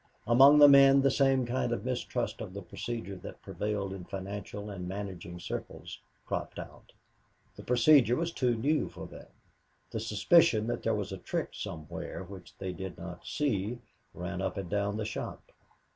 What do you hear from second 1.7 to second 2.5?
of mistrust